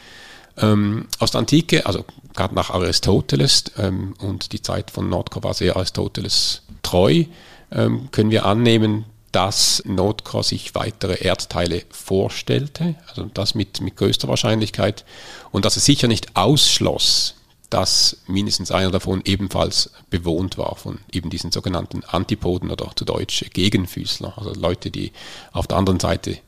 [0.58, 5.54] Ähm, aus der Antike, also gerade nach Aristoteles ähm, und die Zeit von Nordkor war
[5.54, 7.26] sehr Aristoteles treu,
[7.72, 14.28] ähm, können wir annehmen, dass Nordkor sich weitere Erdteile vorstellte, also das mit, mit größter
[14.28, 15.06] Wahrscheinlichkeit,
[15.52, 17.36] und dass es sicher nicht ausschloss,
[17.70, 23.46] dass mindestens einer davon ebenfalls bewohnt war von eben diesen sogenannten Antipoden oder zu Deutsch
[23.54, 25.12] Gegenfüßler, also Leute, die
[25.52, 26.40] auf der anderen Seite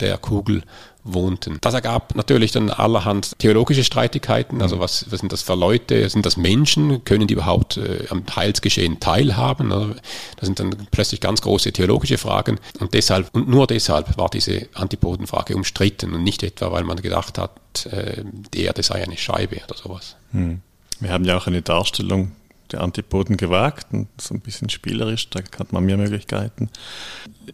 [0.00, 0.62] der Kugel
[1.04, 1.58] wohnten.
[1.60, 4.62] Das ergab natürlich dann allerhand theologische Streitigkeiten.
[4.62, 6.08] Also was, was sind das für Leute?
[6.08, 7.04] Sind das Menschen?
[7.04, 9.72] Können die überhaupt äh, am Heilsgeschehen teilhaben?
[9.72, 9.94] Also,
[10.36, 12.58] das sind dann plötzlich ganz große theologische Fragen.
[12.78, 17.38] Und deshalb, und nur deshalb war diese Antipodenfrage umstritten und nicht etwa, weil man gedacht
[17.38, 18.22] hat, äh,
[18.54, 20.16] die Erde sei eine Scheibe oder sowas.
[20.32, 20.60] Hm.
[21.00, 22.32] Wir haben ja auch eine Darstellung
[22.72, 26.70] der Antipoden gewagt und so ein bisschen spielerisch, da hat man mehr Möglichkeiten.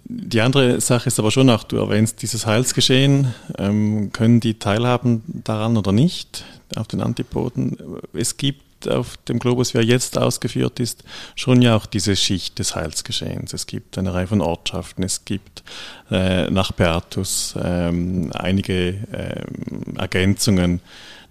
[0.05, 5.23] Die andere Sache ist aber schon auch, du erwähnst dieses Heilsgeschehen, ähm, können die teilhaben
[5.27, 7.77] daran oder nicht, auf den Antipoden?
[8.13, 12.59] Es gibt auf dem Globus, wie er jetzt ausgeführt ist, schon ja auch diese Schicht
[12.59, 13.53] des Heilsgeschehens.
[13.53, 15.63] Es gibt eine Reihe von Ortschaften, es gibt
[16.11, 20.81] äh, nach Beatus ähm, einige ähm, Ergänzungen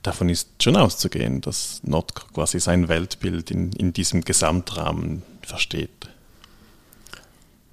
[0.06, 5.90] davon ist schon auszugehen, dass Notker quasi sein Weltbild in, in diesem Gesamtrahmen versteht.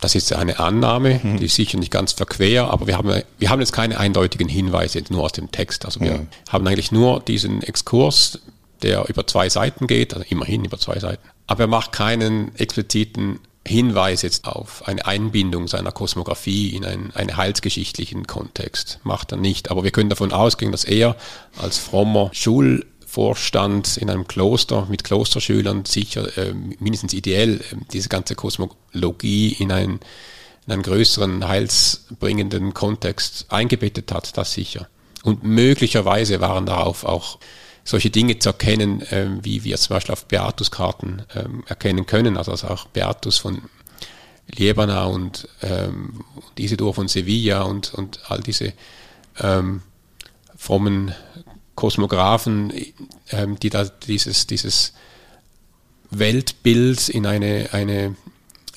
[0.01, 1.39] Das ist eine Annahme, mhm.
[1.39, 5.03] die ist sicher nicht ganz verquer, aber wir haben, wir haben jetzt keine eindeutigen Hinweise
[5.11, 5.85] nur aus dem Text.
[5.85, 6.29] Also wir mhm.
[6.49, 8.41] haben eigentlich nur diesen Exkurs,
[8.83, 11.23] der über zwei Seiten geht, also immerhin über zwei Seiten.
[11.47, 17.37] Aber er macht keinen expliziten Hinweis jetzt auf eine Einbindung seiner Kosmographie in einen, einen
[17.37, 18.99] heilsgeschichtlichen Kontext.
[19.05, 19.71] Macht er nicht.
[19.71, 21.17] Aber wir können davon ausgehen, dass er
[21.61, 28.35] als frommer Schulvorstand in einem Kloster mit Klosterschülern sicher äh, mindestens ideell äh, diese ganze
[28.35, 30.01] Kosmologie in einen,
[30.67, 34.89] in einen größeren heilsbringenden Kontext eingebettet hat, das sicher.
[35.23, 37.39] Und möglicherweise waren darauf auch
[37.85, 42.37] solche Dinge zu erkennen, ähm, wie wir zum Beispiel auf Beatus-Karten ähm, erkennen können.
[42.37, 43.63] Also, also auch Beatus von
[44.49, 46.25] Liebana und, ähm,
[46.59, 48.73] Isidor von Sevilla und, und all diese
[49.41, 49.83] ähm,
[50.57, 51.15] frommen
[51.75, 52.73] Kosmographen,
[53.31, 54.93] ähm, die da dieses, dieses
[56.11, 58.15] Weltbild in eine, eine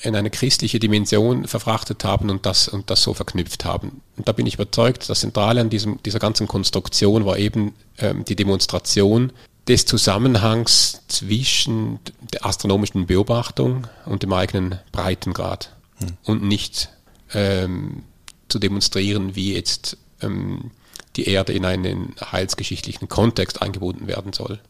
[0.06, 4.00] in eine christliche Dimension verfrachtet haben und das, und das so verknüpft haben.
[4.16, 8.24] Und da bin ich überzeugt, das Zentrale an diesem, dieser ganzen Konstruktion war eben ähm,
[8.24, 9.32] die Demonstration
[9.68, 11.98] des Zusammenhangs zwischen
[12.32, 16.16] der astronomischen Beobachtung und dem eigenen Breitengrad hm.
[16.24, 16.88] und nicht
[17.34, 18.04] ähm,
[18.48, 20.70] zu demonstrieren, wie jetzt ähm,
[21.16, 24.60] die Erde in einen heilsgeschichtlichen Kontext eingebunden werden soll.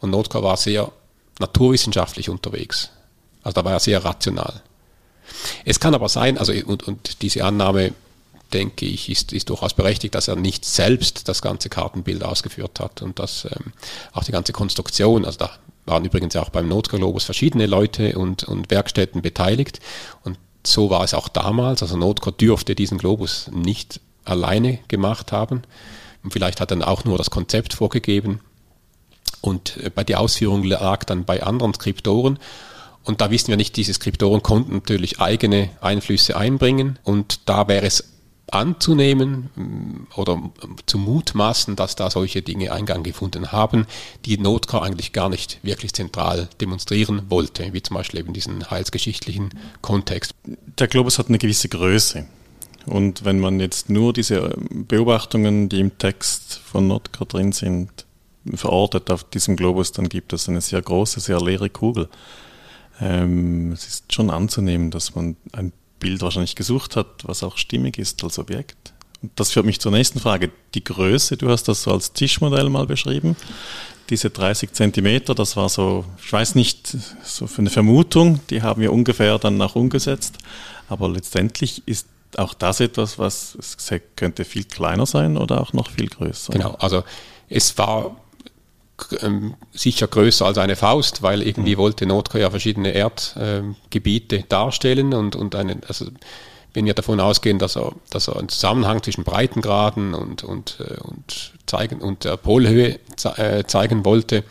[0.00, 0.92] Und Notker war sehr
[1.38, 2.90] naturwissenschaftlich unterwegs.
[3.46, 4.60] Also da war er sehr rational.
[5.64, 7.92] Es kann aber sein, also und, und diese Annahme,
[8.52, 13.02] denke ich, ist, ist durchaus berechtigt, dass er nicht selbst das ganze Kartenbild ausgeführt hat
[13.02, 13.72] und dass ähm,
[14.12, 15.50] auch die ganze Konstruktion, also da
[15.84, 19.78] waren übrigens auch beim Notglobus verschiedene Leute und, und Werkstätten beteiligt
[20.24, 21.82] und so war es auch damals.
[21.82, 25.62] Also Notker dürfte diesen Globus nicht alleine gemacht haben.
[26.24, 28.40] Und vielleicht hat er dann auch nur das Konzept vorgegeben.
[29.40, 32.40] Und äh, bei der Ausführung lag dann bei anderen Skriptoren.
[33.06, 37.86] Und da wissen wir nicht, diese Skriptoren konnten natürlich eigene Einflüsse einbringen und da wäre
[37.86, 38.12] es
[38.50, 40.40] anzunehmen mm, oder
[40.86, 43.86] zu mutmaßen, dass da solche Dinge Eingang gefunden haben,
[44.24, 49.50] die Notcar eigentlich gar nicht wirklich zentral demonstrieren wollte, wie zum Beispiel eben diesen heilsgeschichtlichen
[49.82, 50.34] Kontext.
[50.78, 52.26] Der Globus hat eine gewisse Größe
[52.86, 58.04] Und wenn man jetzt nur diese ähm, Beobachtungen, die im Text von Notker drin sind,
[58.54, 62.08] verortet auf diesem Globus, dann gibt es eine sehr große, sehr leere Kugel.
[63.00, 67.98] Ähm, es ist schon anzunehmen, dass man ein Bild wahrscheinlich gesucht hat, was auch stimmig
[67.98, 68.92] ist als Objekt.
[69.22, 70.50] Und das führt mich zur nächsten Frage.
[70.74, 73.36] Die Größe, du hast das so als Tischmodell mal beschrieben.
[74.10, 78.80] Diese 30 Zentimeter, das war so, ich weiß nicht, so für eine Vermutung, die haben
[78.80, 80.38] wir ungefähr dann auch umgesetzt.
[80.88, 82.06] Aber letztendlich ist
[82.36, 83.56] auch das etwas, was
[84.14, 86.52] könnte viel kleiner sein oder auch noch viel größer.
[86.52, 87.02] Genau, also
[87.48, 88.16] es war
[89.72, 91.80] sicher größer als eine Faust, weil irgendwie mhm.
[91.80, 96.06] wollte Nordkorea verschiedene Erdgebiete darstellen und, und eine, also
[96.72, 101.00] wenn wir davon ausgehen, dass er, dass er einen Zusammenhang zwischen Breitengraden und, und, äh,
[101.00, 102.98] und, zeigen, und der Polhöhe
[103.36, 104.44] äh, zeigen wollte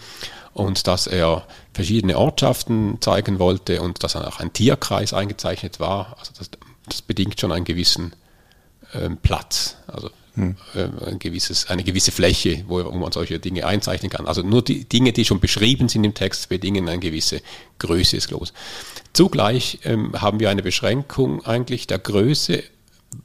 [0.53, 6.15] und dass er verschiedene Ortschaften zeigen wollte und dass er auch ein Tierkreis eingezeichnet war,
[6.17, 6.49] also das,
[6.87, 8.13] das bedingt schon einen gewissen
[8.93, 9.77] ähm, Platz.
[9.87, 10.55] Also hm.
[11.05, 14.27] ein gewisses, eine gewisse Fläche, wo, wo, man solche Dinge einzeichnen kann.
[14.27, 17.41] Also nur die Dinge, die schon beschrieben sind im Text, bedingen eine gewisse
[17.79, 18.53] Größe des Globus.
[19.13, 22.63] Zugleich ähm, haben wir eine Beschränkung eigentlich der Größe,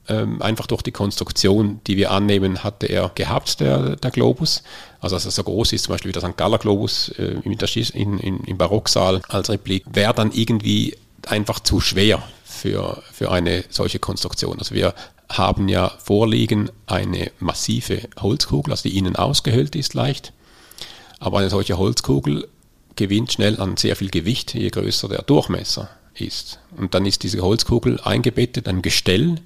[0.09, 4.63] ähm, einfach durch die Konstruktion, die wir annehmen, hatte er gehabt, der, der Globus.
[5.01, 6.37] Also dass er so groß ist, zum Beispiel wie der St.
[6.37, 10.97] Galler Globus äh, in, in, im Barocksaal als Replik, wäre dann irgendwie
[11.27, 12.23] einfach zu schwer
[12.61, 14.59] für, für eine solche Konstruktion.
[14.59, 14.95] Also wir
[15.29, 20.33] haben ja vorliegen eine massive Holzkugel, also die innen ausgehöhlt ist leicht.
[21.19, 22.49] Aber eine solche Holzkugel
[22.97, 26.59] gewinnt schnell an sehr viel Gewicht, je größer der Durchmesser ist.
[26.77, 29.37] Und dann ist diese Holzkugel eingebettet, ein Gestell.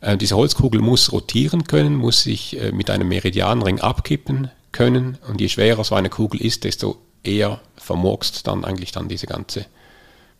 [0.00, 5.18] Äh, diese Holzkugel muss rotieren können, muss sich äh, mit einem Meridianring abkippen können.
[5.28, 9.66] Und je schwerer so eine Kugel ist, desto eher vermurkst dann eigentlich dann diese ganze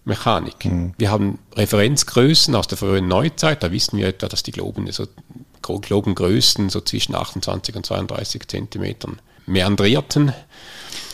[0.07, 0.65] Mechanik.
[0.65, 0.95] Mhm.
[0.97, 5.07] Wir haben Referenzgrößen aus der frühen Neuzeit, da wissen wir etwa, dass die Globen, so,
[5.61, 10.33] Globengrößen so zwischen 28 und 32 Zentimetern meandrierten.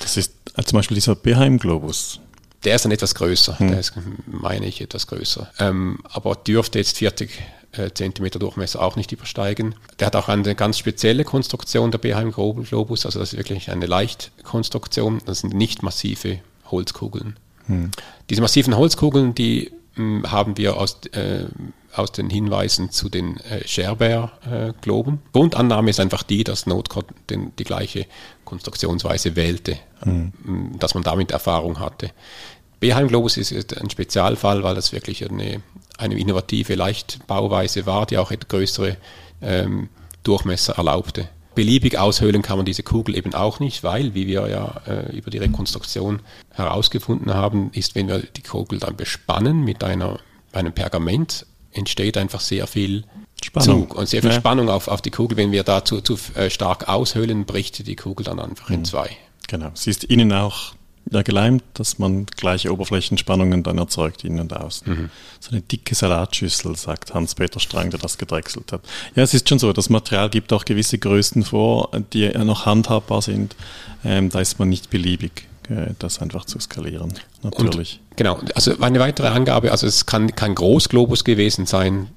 [0.01, 2.21] Das ist also zum Beispiel dieser Beheim-Globus.
[2.65, 3.69] Der ist dann etwas größer, mhm.
[3.69, 3.95] der ist,
[4.27, 5.51] meine ich, etwas größer.
[5.59, 7.31] Ähm, aber dürfte jetzt 40
[7.73, 9.75] äh, Zentimeter Durchmesser auch nicht übersteigen.
[9.99, 15.23] Der hat auch eine ganz spezielle Konstruktion, der Beheim-Globus, also das ist wirklich eine Leichtkonstruktion,
[15.25, 17.39] das sind nicht massive Holzkugeln.
[17.67, 17.91] Hm.
[18.31, 21.47] Diese massiven Holzkugeln, die mh, hm, haben wir aus, äh,
[21.95, 25.15] aus den Hinweisen zu den äh, Scherber-Globen.
[25.15, 28.07] Äh, Grundannahme ist einfach die, dass Notcode den, die gleiche
[28.45, 30.33] Konstruktionsweise wählte, hm.
[30.45, 32.11] Hm, dass man damit Erfahrung hatte.
[32.81, 35.63] Beheim-Globus ist ein Spezialfall, weil das wirklich eine,
[35.99, 38.97] eine innovative Leichtbauweise war, die auch größere
[39.41, 39.89] ähm,
[40.25, 41.29] Durchmesser erlaubte.
[41.55, 45.31] Beliebig aushöhlen kann man diese Kugel eben auch nicht, weil, wie wir ja äh, über
[45.31, 50.21] die Rekonstruktion herausgefunden haben, ist, wenn wir die Kugel dann bespannen mit einer,
[50.53, 53.05] einem Pergament, entsteht einfach sehr viel
[53.43, 53.89] Spannung.
[53.89, 54.37] Zug und sehr viel ja.
[54.37, 55.37] Spannung auf, auf die Kugel.
[55.37, 58.77] Wenn wir da zu, zu äh, stark aushöhlen, bricht die Kugel dann einfach mhm.
[58.77, 59.11] in zwei.
[59.49, 59.71] Genau.
[59.75, 60.75] Sie ist innen auch
[61.11, 64.89] ja, geleimt, dass man gleiche Oberflächenspannungen dann erzeugt, innen und außen.
[64.93, 65.11] Mhm.
[65.41, 68.83] So eine dicke Salatschüssel, sagt Hans-Peter Strang, der das gedrechselt hat.
[69.15, 73.23] Ja, es ist schon so, das Material gibt auch gewisse Größen vor, die noch handhabbar
[73.23, 73.57] sind.
[74.05, 77.13] Ähm, da ist man nicht beliebig, äh, das einfach zu skalieren,
[77.43, 78.01] natürlich.
[78.11, 82.09] Und, genau, also eine weitere Angabe, also es kann kein Großglobus gewesen sein,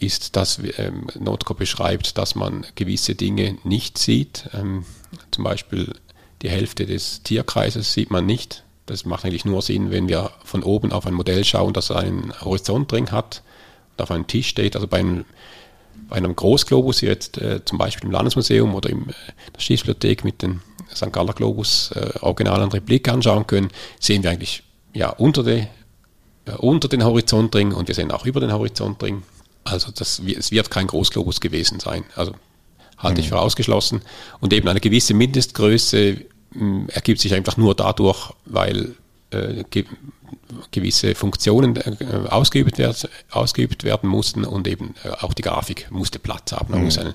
[0.00, 4.48] ist, dass ähm, Notco beschreibt, dass man gewisse Dinge nicht sieht.
[4.54, 4.84] Ähm,
[5.30, 5.94] zum Beispiel
[6.42, 8.64] die Hälfte des Tierkreises sieht man nicht.
[8.86, 12.32] Das macht eigentlich nur Sinn, wenn wir von oben auf ein Modell schauen, das einen
[12.40, 13.42] Horizontring hat
[13.92, 14.76] und auf einem Tisch steht.
[14.76, 15.24] Also bei einem,
[16.08, 19.12] bei einem Großglobus, jetzt äh, zum Beispiel im Landesmuseum oder in äh,
[19.54, 20.62] der Schiffsbibliothek mit den
[20.94, 21.12] St.
[21.12, 23.68] Galler Globus äh, Original und Replik anschauen können,
[24.00, 24.62] sehen wir eigentlich
[24.94, 25.66] ja, unter, de,
[26.46, 29.22] äh, unter den Horizontring und wir sehen auch über den Horizontring.
[29.64, 32.04] Also das, es wird kein Großglobus gewesen sein.
[32.14, 32.32] Also
[32.98, 33.24] halte mhm.
[33.24, 34.02] ich für ausgeschlossen.
[34.40, 36.18] Und eben eine gewisse Mindestgröße
[36.52, 38.94] mh, mm, ergibt sich einfach nur dadurch, weil
[39.30, 39.84] äh, ge
[40.70, 41.94] gewisse Funktionen äh,
[42.28, 46.70] ausgeübt, werd, ausgeübt, werden mussten und eben äh, auch die Grafik musste Platz haben.
[46.70, 46.84] Man mhm.
[46.86, 47.14] muss eine,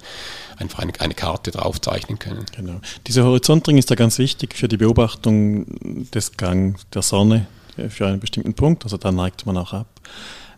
[0.57, 2.45] einfach eine, eine, Karte draufzeichnen können.
[2.55, 2.79] Genau.
[3.07, 5.65] Dieser Horizontring ist ja ganz wichtig für die Beobachtung
[6.11, 8.83] des Gangs der Sonne äh, für einen bestimmten Punkt.
[8.83, 9.87] Also da neigt man auch ab.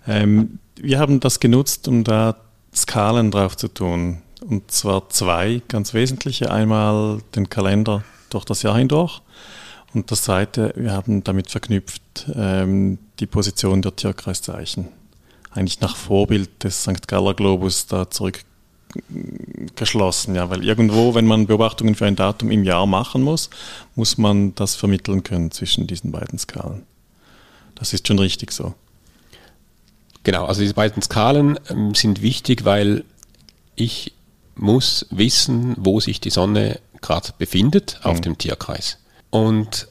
[0.07, 2.35] Ähm, wir haben das genutzt, um da
[2.73, 4.21] Skalen drauf zu tun.
[4.47, 6.51] Und zwar zwei ganz wesentliche.
[6.51, 9.23] Einmal den Kalender durch das Jahr hindurch.
[9.93, 14.89] Und das zweite, wir haben damit verknüpft ähm, die Position der Tierkreiszeichen.
[15.51, 17.08] Eigentlich nach Vorbild des St.
[17.08, 20.36] Galler Globus da zurückgeschlossen.
[20.36, 23.49] Ja, weil irgendwo, wenn man Beobachtungen für ein Datum im Jahr machen muss,
[23.95, 26.84] muss man das vermitteln können zwischen diesen beiden Skalen.
[27.73, 28.75] Das ist schon richtig so.
[30.23, 33.05] Genau, also diese beiden Skalen ähm, sind wichtig, weil
[33.75, 34.14] ich
[34.55, 38.21] muss wissen, wo sich die Sonne gerade befindet auf mhm.
[38.21, 38.97] dem Tierkreis.
[39.29, 39.87] Und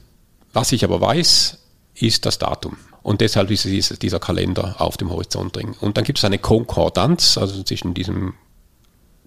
[0.53, 1.57] was ich aber weiß,
[1.95, 2.77] ist das Datum.
[3.03, 5.75] Und deshalb ist dieser Kalender auf dem Horizontring.
[5.79, 8.33] Und dann gibt es eine Konkordanz, also zwischen diesem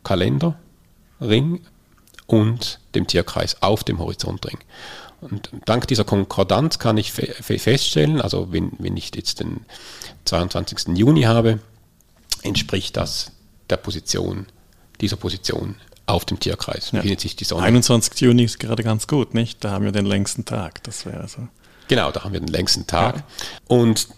[0.03, 1.61] Kalenderring
[2.27, 4.59] und dem Tierkreis auf dem Horizontring.
[5.21, 9.61] Und dank dieser Konkordanz kann ich feststellen, also wenn, wenn ich jetzt den
[10.25, 10.97] 22.
[10.97, 11.61] Juni habe,
[12.43, 13.33] entspricht das
[13.71, 14.47] der Position,
[15.01, 16.91] dieser Position auf dem Tierkreis.
[16.93, 16.99] Ja.
[16.99, 17.65] Befindet sich die Sonne.
[17.65, 18.21] 21.
[18.21, 19.63] Juni ist gerade ganz gut, nicht?
[19.63, 20.83] Da haben wir den längsten Tag.
[20.85, 21.49] Das wäre also.
[21.89, 23.17] Genau, da haben wir den längsten Tag.
[23.17, 23.23] Ja.
[23.69, 24.09] Und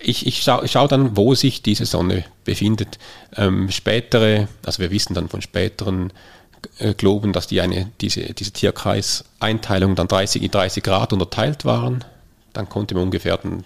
[0.00, 2.98] ich, ich schaue schau dann, wo sich diese Sonne befindet.
[3.36, 6.12] Ähm, spätere, also wir wissen dann von späteren
[6.78, 12.04] äh, Globen, dass die eine, diese, diese Tierkreiseinteilung dann 30 in 30 Grad unterteilt waren.
[12.52, 13.64] Dann konnte man ungefähr den,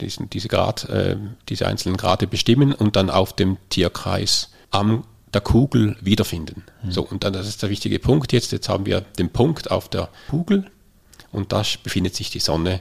[0.00, 1.16] diesen, diese, Grad, äh,
[1.48, 6.64] diese einzelnen Grade bestimmen und dann auf dem Tierkreis am der Kugel wiederfinden.
[6.82, 6.90] Mhm.
[6.90, 8.52] So, und dann das ist der wichtige Punkt jetzt.
[8.52, 10.70] Jetzt haben wir den Punkt auf der Kugel
[11.30, 12.80] und da befindet sich die Sonne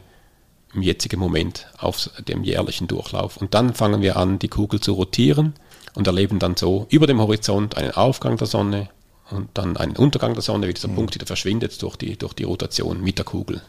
[0.73, 3.37] im jetzigen Moment auf dem jährlichen Durchlauf.
[3.37, 5.53] Und dann fangen wir an, die Kugel zu rotieren
[5.93, 8.89] und erleben dann so über dem Horizont einen Aufgang der Sonne
[9.29, 10.95] und dann einen Untergang der Sonne, wie dieser mhm.
[10.95, 13.61] Punkt wieder verschwindet durch die, durch die Rotation mit der Kugel.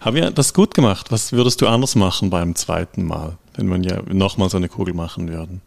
[0.00, 1.10] Haben wir das gut gemacht?
[1.10, 4.94] Was würdest du anders machen beim zweiten Mal, wenn wir ja nochmal so eine Kugel
[4.94, 5.60] machen würden?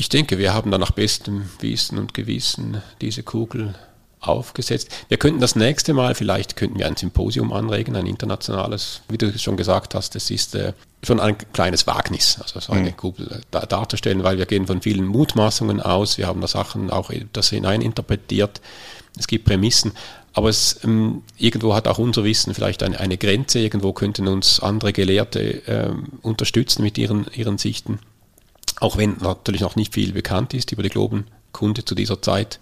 [0.00, 3.74] Ich denke, wir haben da nach bestem Wissen und Gewissen diese Kugel
[4.20, 4.88] aufgesetzt.
[5.08, 9.38] Wir könnten das nächste Mal, vielleicht könnten wir ein Symposium anregen, ein internationales, wie du
[9.38, 10.72] schon gesagt hast, das ist äh,
[11.04, 12.96] schon ein kleines Wagnis, also so eine mhm.
[12.96, 17.10] Kugel da, darzustellen, weil wir gehen von vielen Mutmaßungen aus, wir haben da Sachen auch
[17.34, 18.62] das hineininterpretiert,
[19.18, 19.92] es gibt Prämissen,
[20.32, 24.60] aber es, ähm, irgendwo hat auch unser Wissen vielleicht eine, eine Grenze, irgendwo könnten uns
[24.60, 27.98] andere Gelehrte ähm, unterstützen mit ihren, ihren Sichten,
[28.80, 32.58] auch wenn natürlich noch nicht viel bekannt ist über die Globenkunde zu dieser Zeit.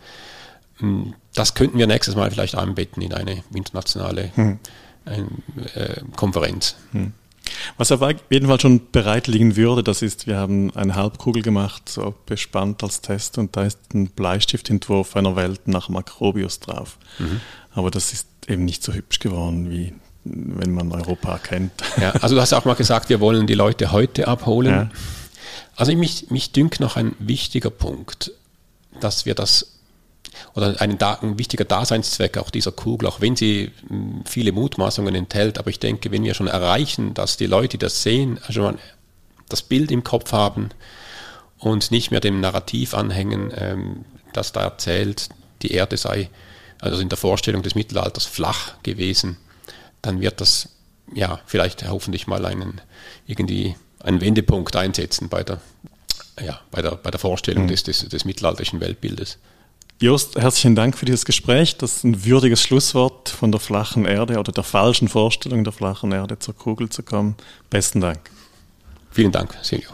[0.78, 4.58] Hm, das könnten wir nächstes Mal vielleicht einbetten in eine internationale hm.
[5.06, 6.76] äh, Konferenz.
[6.92, 7.12] Hm.
[7.76, 11.88] Was auf jeden Fall schon bereit liegen würde, das ist, wir haben eine Halbkugel gemacht,
[11.88, 16.98] so bespannt als Test und da ist ein Bleistiftentwurf einer Welt nach Makrobius drauf.
[17.18, 17.40] Mhm.
[17.72, 21.72] Aber das ist eben nicht so hübsch geworden, wie wenn man Europa kennt.
[21.98, 24.70] Ja, also du hast auch mal gesagt, wir wollen die Leute heute abholen.
[24.70, 24.90] Ja.
[25.78, 28.32] Also mich, mich dünkt noch ein wichtiger Punkt,
[29.00, 29.74] dass wir das
[30.54, 35.56] oder ein, ein, wichtiger Daseinszweck auch dieser Kugel, auch wenn sie hm, viele Mutmaßungen enthält.
[35.56, 38.74] Aber ich denke, wenn wir schon erreichen, dass die Leute, das sehen, also
[39.48, 40.70] das Bild im Kopf haben
[41.58, 45.28] und nicht mehr dem Narrativ anhängen, ähm, das da erzählt,
[45.62, 46.28] die Erde sei
[46.80, 49.36] also in der Vorstellung des Mittelalters flach gewesen,
[50.02, 50.70] dann wird das
[51.14, 52.80] ja vielleicht hoffentlich mal einen
[53.26, 55.60] irgendwie einen Wendepunkt einsetzen bei der
[56.40, 57.68] ja, bei der, bei der Vorstellung mhm.
[57.68, 59.38] des, des, des mittelalterlichen Weltbildes.
[60.00, 61.76] Jost, herzlichen Dank für dieses Gespräch.
[61.76, 66.12] Das ist ein würdiges Schlusswort von der flachen Erde oder der falschen Vorstellung der flachen
[66.12, 67.34] Erde zur Kugel zu kommen.
[67.68, 68.30] Besten Dank.
[69.10, 69.90] Vielen Dank, Silvio.